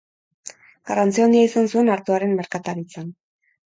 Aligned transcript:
Garrantzi 0.93 1.25
handia 1.27 1.45
izan 1.51 1.71
zuen 1.77 1.95
artoaren 1.99 2.37
merkataritzan. 2.43 3.19